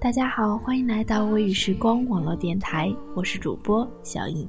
[0.00, 4.48] 大家好，欢迎来到微雨时光网络电台，我是主播小颖。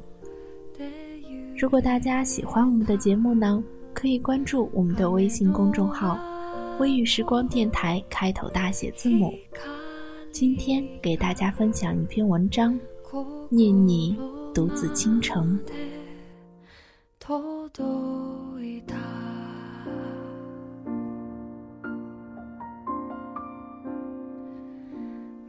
[1.58, 6.18] 如果大家喜欢我们的节目呢，可以关注我们的微信公众号
[6.80, 9.34] “微雨时光电台”，开头大写字母。
[10.32, 12.74] 今天给大家分享一篇文章，
[13.50, 14.18] 《念你
[14.54, 15.60] 独自倾城》。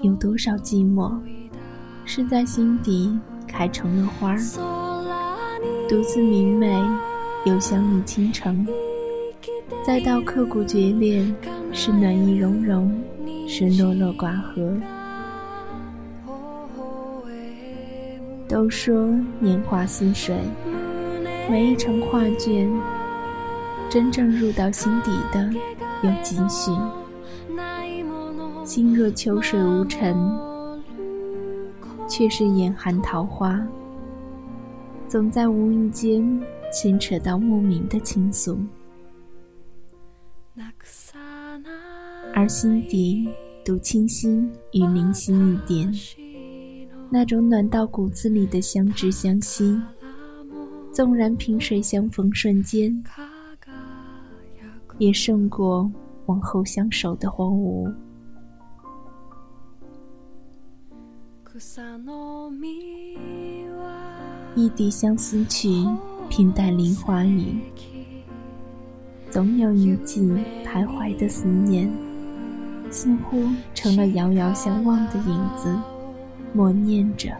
[0.00, 1.16] 有多少寂寞
[2.04, 4.38] 是在心底开成了花儿，
[5.88, 6.76] 独自明媚，
[7.44, 8.66] 又相遇倾城。
[9.86, 11.24] 再到刻骨决裂，
[11.72, 12.92] 是暖意融融，
[13.46, 14.76] 是落落寡合。
[18.48, 20.36] 都说年华似水，
[21.48, 22.68] 每一程画卷，
[23.88, 25.48] 真正入到心底的
[26.02, 26.72] 有几许？
[28.76, 30.14] 心若秋水无尘，
[32.06, 33.66] 却是眼含桃花，
[35.08, 36.22] 总在无意间
[36.70, 38.58] 牵扯到莫名的情愫。
[42.34, 43.26] 而心底
[43.64, 45.90] 独清新与灵犀一点，
[47.08, 49.80] 那种暖到骨子里的相知相惜，
[50.92, 53.02] 纵然萍水相逢瞬间，
[54.98, 55.90] 也胜过
[56.26, 57.90] 往后相守的荒芜。
[64.54, 65.70] 一笛相思曲，
[66.28, 67.56] 平淡梨花雨。
[69.30, 70.20] 总有一季
[70.66, 71.90] 徘徊的思念，
[72.90, 73.42] 似乎
[73.74, 75.74] 成了遥遥相望的影子，
[76.52, 77.30] 默念着。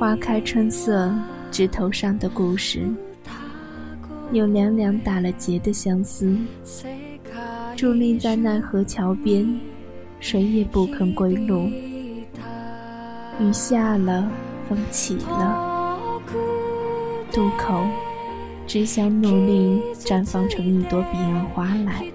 [0.00, 1.14] 花开春色，
[1.52, 2.82] 枝头上的故事，
[4.32, 6.36] 有两两打了结的相思，
[7.76, 9.60] 伫立在奈何桥边，
[10.18, 11.70] 谁也不肯归路。
[13.40, 14.28] 雨下了，
[14.68, 15.98] 风起了，
[17.32, 17.84] 渡口。
[18.66, 22.06] 只想努力绽放成一朵彼岸花来，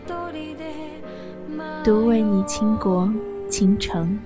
[1.84, 3.07] 独为你倾国
[3.47, 4.18] 倾城，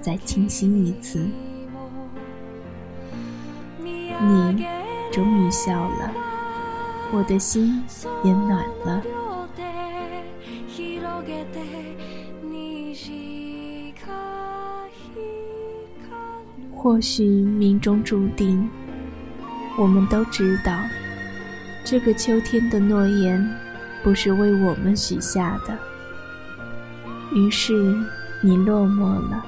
[0.00, 1.26] 再倾心一次。
[3.78, 4.66] 你
[5.10, 6.10] 终于笑了，
[7.10, 7.82] 我的心
[8.22, 9.02] 也暖了。
[16.82, 18.68] 或许命中注定，
[19.78, 20.76] 我们都知道。
[21.84, 23.48] 这个秋天的诺言，
[24.02, 25.78] 不是为我们许下的。
[27.32, 27.72] 于是
[28.40, 29.44] 你落寞了，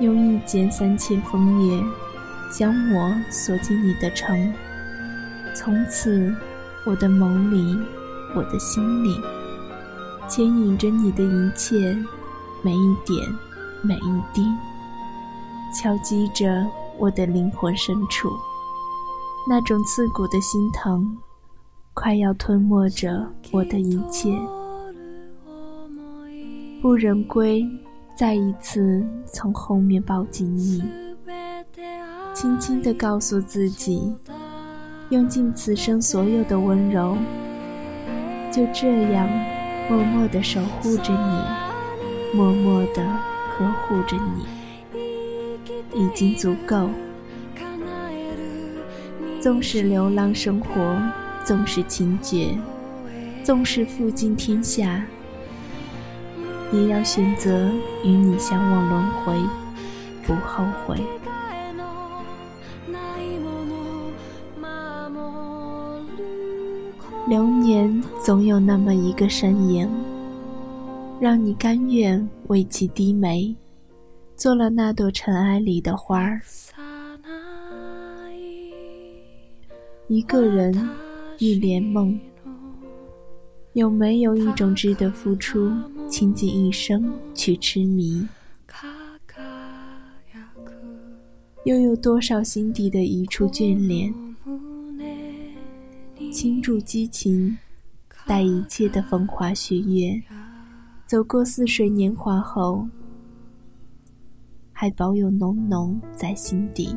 [0.00, 1.82] 用一剪三千枫叶，
[2.48, 4.54] 将我锁进你的城。
[5.52, 6.32] 从此，
[6.86, 7.76] 我的梦里，
[8.36, 9.20] 我的心里，
[10.28, 11.96] 牵引着你的一切，
[12.62, 13.18] 每一点，
[13.82, 14.46] 每一滴，
[15.74, 16.66] 敲击着。
[16.98, 18.28] 我的灵魂深处，
[19.48, 21.16] 那种刺骨的心疼，
[21.94, 24.38] 快要吞没着我的一切。
[26.82, 27.66] 不忍归，
[28.14, 30.84] 再一次从后面抱紧你，
[32.34, 34.14] 轻轻地告诉自己，
[35.08, 37.16] 用尽此生所有的温柔，
[38.52, 39.26] 就这样
[39.88, 41.42] 默默地守护着你，
[42.34, 43.02] 默默地
[43.50, 44.46] 呵护着你，
[45.94, 46.88] 已经足够。
[49.40, 50.96] 纵使流浪生活，
[51.44, 52.56] 纵使情绝，
[53.44, 55.04] 纵使负尽天下，
[56.72, 57.70] 也要选择
[58.02, 59.34] 与你相望轮回，
[60.26, 60.96] 不后悔。
[67.28, 69.88] 流年总有那么一个身影。
[71.22, 73.54] 让你甘愿为其低眉，
[74.34, 76.40] 做了那朵尘埃里的花儿。
[80.08, 80.74] 一个人，
[81.38, 82.18] 一帘梦，
[83.74, 85.70] 有没有一种值得付出、
[86.08, 88.26] 倾尽一生去痴迷？
[91.64, 94.12] 又有多少心底的一处眷恋？
[96.32, 97.56] 倾注激情，
[98.26, 100.20] 待一切的风花雪月
[101.12, 102.88] 走过似水年华后，
[104.72, 106.96] 还保有浓浓在心底。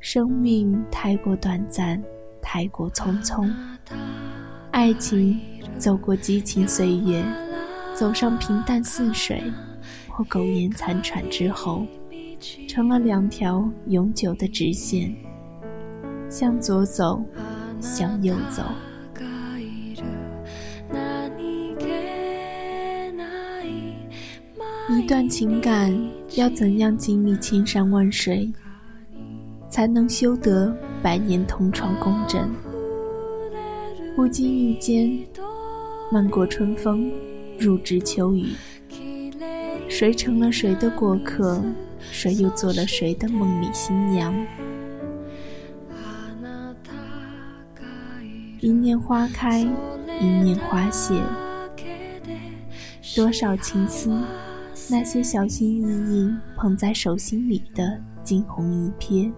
[0.00, 2.02] 生命太过短暂，
[2.42, 3.48] 太过匆匆。
[4.72, 5.38] 爱情
[5.78, 7.24] 走过激情岁月，
[7.94, 9.40] 走上平淡似水
[10.08, 11.86] 或苟延残喘之后，
[12.68, 15.14] 成了两条永久的直线。
[16.28, 17.24] 向左走，
[17.80, 18.64] 向右走。
[25.06, 25.96] 一段情感
[26.34, 28.52] 要怎样经历千山万水，
[29.70, 32.50] 才能修得百年同床共枕？
[34.16, 35.16] 不经意间，
[36.10, 37.08] 漫过春风，
[37.56, 38.48] 入枝秋雨。
[39.88, 41.62] 谁成了谁的过客？
[42.00, 44.34] 谁又做了谁的梦里新娘？
[48.58, 49.60] 一念花开，
[50.20, 51.22] 一念花谢。
[53.14, 54.10] 多少情思，
[54.88, 59.32] 那些小心翼翼捧在手心里的惊鸿一瞥。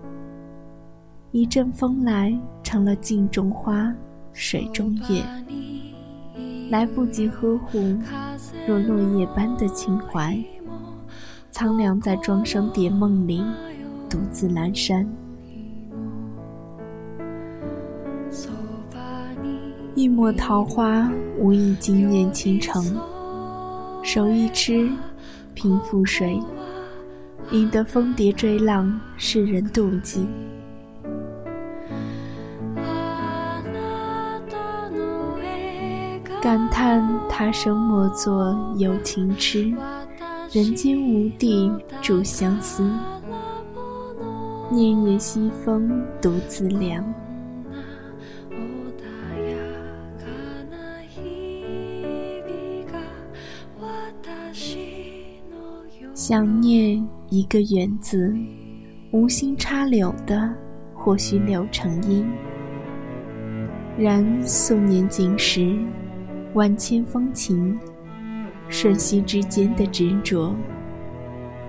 [1.30, 3.90] 一阵风来，成了镜中花，
[4.32, 5.24] 水中月。
[6.70, 7.96] 来不及呵护，
[8.66, 10.38] 若落叶般的情怀，
[11.50, 13.42] 苍凉在庄生蝶梦里，
[14.08, 15.08] 独自阑珊。
[19.94, 22.84] 一抹桃花，无意惊艳倾城；
[24.02, 24.90] 手一痴，
[25.58, 26.40] 平覆水，
[27.50, 30.24] 引得蜂蝶追浪，世人妒忌。
[36.40, 39.74] 感叹他生莫作有情痴，
[40.52, 42.88] 人间无地主相思。
[44.70, 47.04] 念念西风独自凉。
[56.28, 58.36] 想念一个缘字，
[59.12, 60.54] 无心插柳的，
[60.92, 62.22] 或许柳成荫。
[63.96, 65.74] 然素年锦时，
[66.52, 67.80] 万千风情，
[68.68, 70.54] 瞬息之间的执着，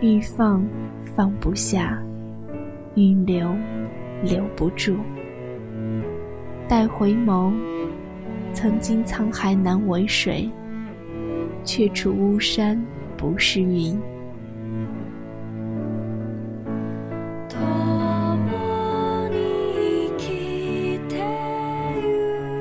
[0.01, 0.61] 欲放
[1.15, 1.97] 放不下，
[2.95, 3.55] 欲留
[4.25, 4.97] 留不住。
[6.67, 7.53] 待回眸，
[8.51, 10.49] 曾经沧海难为水，
[11.63, 12.77] 却处巫山
[13.15, 13.97] 不是云。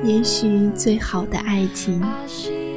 [0.03, 2.01] 也许最好的爱情，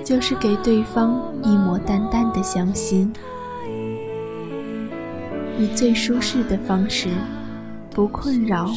[0.04, 3.12] 就是给对方一抹淡淡的相信，
[5.58, 7.08] 以最舒适的方式，
[7.90, 8.70] 不困扰，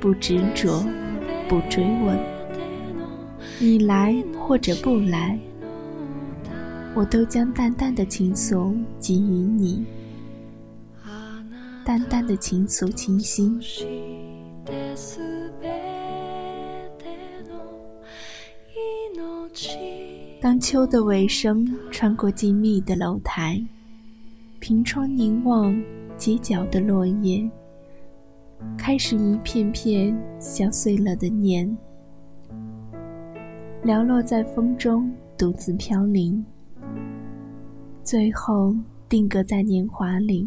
[0.00, 0.84] 不执着，
[1.48, 2.18] 不追问。
[3.60, 5.38] 你来或者不来，
[6.94, 9.84] 我都将淡淡的情愫给予你，
[11.84, 13.60] 淡淡的情愫，清新。
[20.44, 23.58] 当秋的尾声穿过静谧的楼台，
[24.60, 25.74] 凭窗凝望
[26.18, 27.50] 街角的落叶，
[28.76, 31.66] 开始一片片像碎了的念，
[33.82, 36.44] 寥落在风中，独自飘零，
[38.02, 38.76] 最后
[39.08, 40.46] 定格在年华里，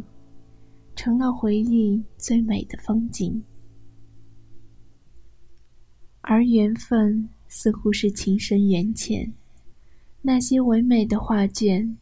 [0.96, 3.44] 成了回忆最美的风景。
[6.22, 9.34] 而缘分似乎是情深缘浅。
[10.28, 11.96] 那些唯美的画卷，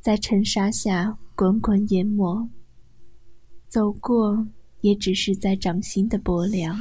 [0.00, 2.48] 在尘沙下滚滚淹没。
[3.68, 4.48] 走过，
[4.80, 6.76] 也只是在掌心的薄凉。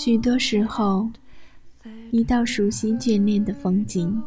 [0.00, 1.10] 许多时候，
[2.12, 4.22] 一道熟悉眷恋的风景，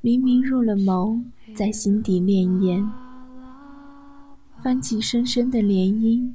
[0.00, 1.20] 明明入了眸，
[1.52, 2.88] 在心底潋滟，
[4.62, 6.30] 泛起深深的涟漪，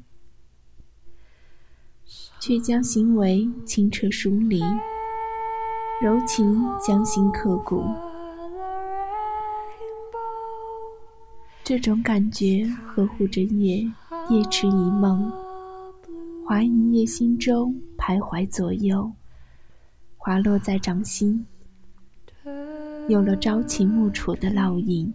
[2.42, 4.60] 却将行为清澈疏离，
[6.02, 7.82] 柔情将心刻骨。
[11.64, 13.90] 这种感觉呵护着夜，
[14.30, 15.32] 夜痴一梦，
[16.46, 17.74] 划一叶轻舟，
[18.10, 19.12] 徘徊左右，
[20.18, 21.46] 滑落在掌心，
[23.08, 25.14] 有了朝秦暮楚的烙印。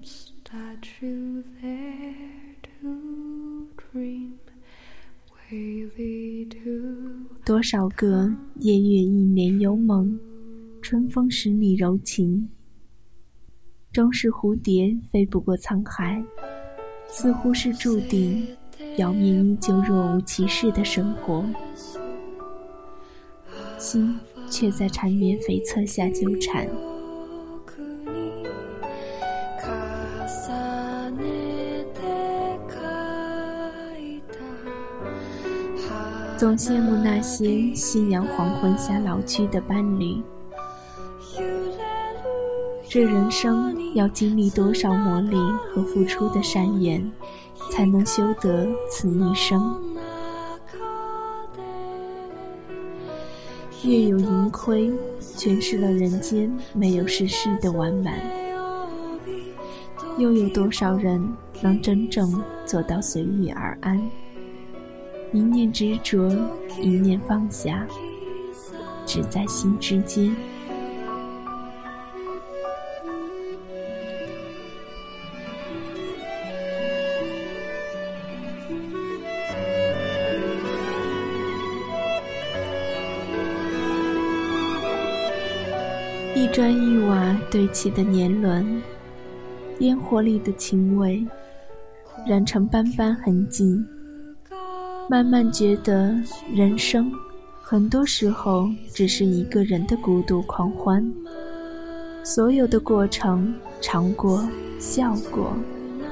[7.44, 10.16] 多少个夜月一帘幽梦，
[10.80, 12.48] 春风十里柔情。
[13.90, 16.24] 终是蝴蝶飞不过沧海，
[17.08, 18.46] 似乎是注定，
[18.96, 21.44] 表面依旧若无其事的生活，
[23.84, 26.66] 心却在缠绵悱恻下纠缠。
[36.38, 40.22] 总羡慕那些夕阳黄昏下老去的伴侣。
[42.88, 47.12] 这人生要经历多少磨砺和付出的善缘，
[47.70, 49.83] 才能修得此一生？
[53.84, 54.90] 月有盈亏，
[55.36, 58.18] 诠释了人间没有世事的完满。
[60.16, 61.22] 又有多少人
[61.60, 64.00] 能真正做到随遇而安？
[65.32, 66.30] 一念执着，
[66.80, 67.86] 一念放下，
[69.04, 70.34] 只在心之间。
[86.54, 88.80] 砖一瓦堆砌的年轮，
[89.80, 91.26] 烟火里的情味，
[92.28, 93.82] 染成斑斑痕迹。
[95.10, 96.14] 慢慢觉得，
[96.54, 97.10] 人生
[97.60, 101.12] 很多时候只是一个人的孤独狂欢。
[102.22, 105.56] 所有的过程，尝过、笑过、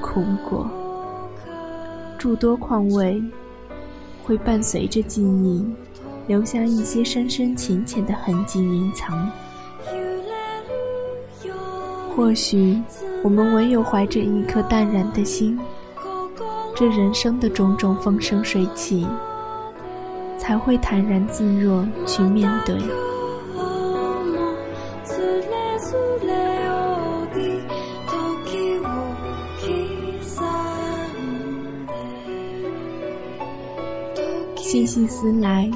[0.01, 0.69] 哭过，
[2.17, 3.23] 诸多况味，
[4.25, 5.65] 会伴随着记忆，
[6.27, 9.31] 留下一些深深浅浅的痕迹隐藏。
[12.15, 12.79] 或许，
[13.23, 15.59] 我们唯有怀着一颗淡然的心，
[16.75, 19.07] 这人生的种种风生水起，
[20.37, 22.77] 才会坦然自若去面对。
[34.55, 35.69] 细细思来，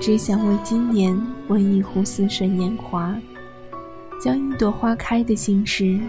[0.00, 1.16] 只想为今年
[1.48, 3.14] 温一壶似水年华。
[4.24, 6.00] 将一朵花开的心事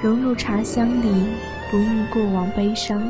[0.00, 1.26] 融入茶香里，
[1.70, 3.02] 不忆过往悲伤，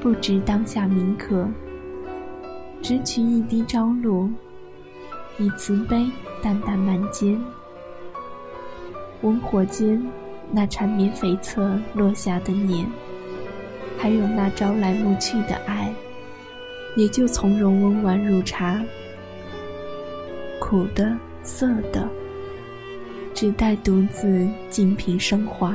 [0.00, 1.46] 不知当下铭刻，
[2.82, 4.28] 只取一滴朝露，
[5.38, 6.10] 以慈悲
[6.42, 7.40] 淡淡满间。
[9.20, 10.04] 温火间
[10.50, 12.84] 那缠绵悱恻落下的念，
[13.96, 15.94] 还有那朝来暮去的爱，
[16.96, 18.82] 也就从容温婉入茶，
[20.58, 22.04] 苦的涩的。
[23.36, 25.74] 只待独自静品升华。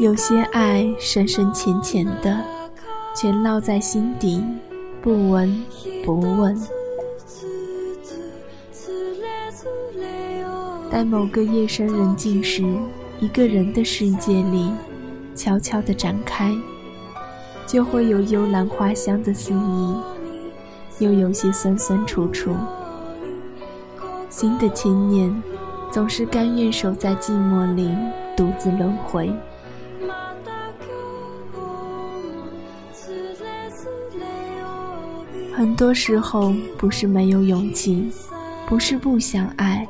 [0.00, 2.44] 有些爱深深浅浅的，
[3.14, 4.42] 全烙在心底，
[5.00, 5.64] 不闻
[6.04, 6.60] 不问。
[10.90, 12.64] 待某个夜深人静时，
[13.20, 14.68] 一个人的世界里，
[15.36, 16.52] 悄悄地展开。
[17.66, 19.96] 就会有幽兰花香的肆意，
[21.00, 22.54] 又有些酸酸楚楚。
[24.30, 25.42] 新的千年，
[25.90, 27.92] 总是甘愿守在寂寞里，
[28.36, 29.32] 独自轮回。
[35.52, 38.10] 很多时候，不是没有勇气，
[38.68, 39.88] 不是不想爱，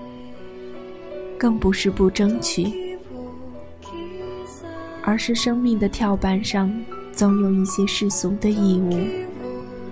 [1.36, 2.96] 更不是不争取，
[5.02, 6.72] 而是生命的跳板上。
[7.16, 8.90] 总有一些世俗的义务，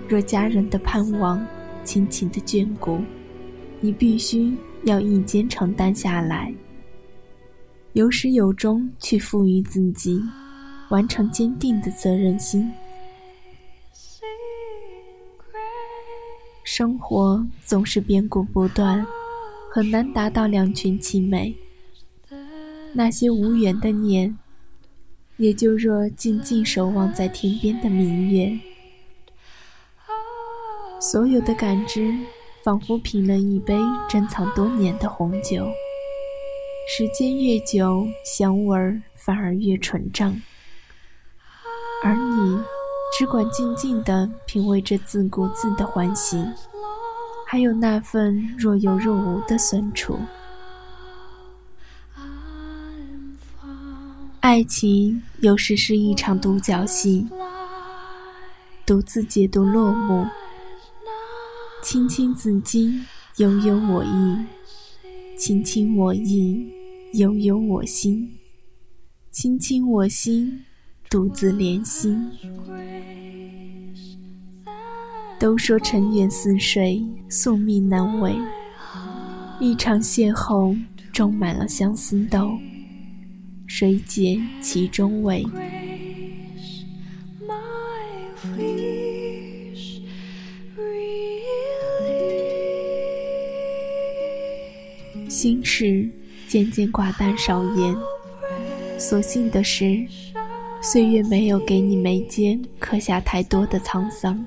[0.07, 1.43] 若家人的盼望、
[1.83, 2.99] 亲情的眷顾，
[3.81, 6.53] 你必须要一肩承担下来，
[7.93, 10.21] 有始有终去赋予自己，
[10.89, 12.71] 完成坚定的责任心。
[16.63, 19.03] 生活总是变故不断，
[19.71, 21.55] 很难达到两全其美。
[22.93, 24.37] 那些无缘的念。
[25.37, 28.57] 也就若静静守望在天边的明月，
[31.01, 32.13] 所有的感知
[32.63, 33.77] 仿佛品了一杯
[34.09, 35.67] 珍藏多年的红酒。
[36.87, 40.41] 时间越久，香味儿反而越纯正，
[42.01, 42.57] 而你
[43.17, 46.37] 只管静静地品味着自顾自的欢喜，
[47.45, 50.17] 还有那份若有若无的酸楚。
[54.45, 57.27] 爱情有时是一场独角戏，
[58.85, 60.23] 独自解读落幕，
[61.81, 63.01] 卿卿子衿，
[63.37, 64.37] 悠悠我意，
[65.35, 66.71] 卿卿我意。
[67.13, 68.37] 悠悠我心，
[69.31, 70.63] 卿卿我心，
[71.09, 72.15] 独自怜惜。
[75.39, 78.35] 都说尘缘似水，宿命难违。
[79.59, 80.79] 一场邂逅，
[81.11, 82.51] 种满了相思豆，
[83.67, 85.45] 谁解其中味？
[95.29, 96.09] 心事。
[96.47, 97.95] 渐渐寡淡少言，
[98.99, 100.05] 所幸的是，
[100.79, 104.45] 岁月没有给你眉间刻下太多的沧桑。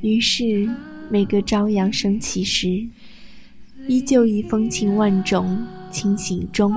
[0.00, 0.70] 于是，
[1.10, 2.86] 每个朝阳升起时，
[3.88, 6.72] 依旧以风情万种清醒中，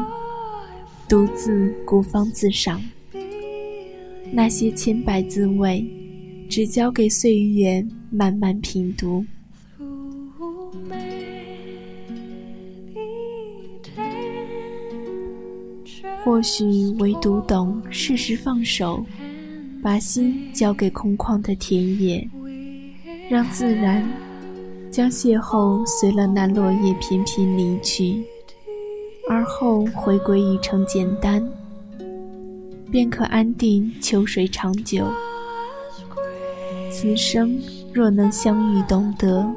[1.13, 2.81] 独自孤芳自赏。
[4.31, 5.85] 那些千百滋味，
[6.49, 9.23] 只交给岁月慢慢品读。
[16.23, 16.65] 或许
[16.97, 19.05] 唯独懂适时放手，
[19.83, 22.27] 把心交给空旷的田野，
[23.29, 24.03] 让自然
[24.89, 28.23] 将邂逅随了那落叶翩翩离去，
[29.29, 31.47] 而后回归一程简单，
[32.91, 35.05] 便可安定秋水长久。
[36.91, 37.57] 此生
[37.93, 39.49] 若能相遇懂得，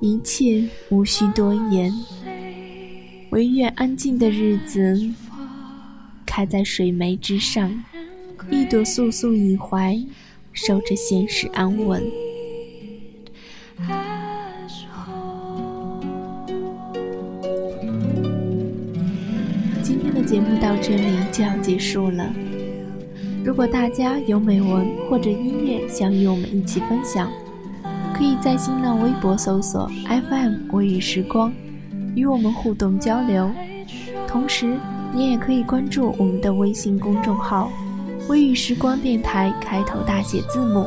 [0.00, 1.92] 一切无需多言，
[3.30, 5.00] 唯愿安静的日子。
[6.26, 7.84] 开在水湄之上，
[8.50, 9.98] 一朵素素以怀，
[10.52, 12.02] 守着现实安稳。
[19.90, 22.24] 今天的节目到这里就要结束了。
[23.44, 27.28] 如果大家有美文或者音乐想与我们一起分享，
[28.14, 31.52] 可以在新浪微博搜索 FM 微雨时光，
[32.14, 33.50] 与我们互动交流。
[34.28, 34.76] 同时，
[35.12, 37.68] 你也可以关注我们的微信公众号
[38.30, 40.86] “微雨时光电台”，开头大写字母，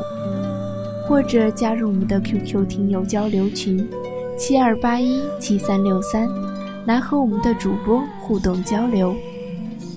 [1.06, 3.86] 或者加入我们的 QQ 听友交流群
[4.38, 6.26] 七二八一七三六三，
[6.86, 9.14] 来和我们的主播互动交流。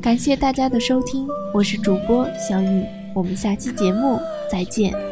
[0.02, 4.20] 感谢大家的收听，我是主播小雨，我们下期节目
[4.50, 5.07] 再见。